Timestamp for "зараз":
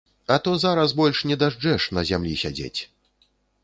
0.63-0.95